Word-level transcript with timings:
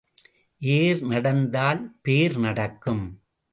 ஏர் 0.61 1.01
நடந்தால் 1.03 1.99
பேர் 2.01 2.37
நடக்கும். 2.39 3.05